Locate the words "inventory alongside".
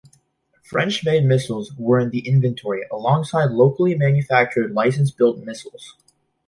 2.27-3.51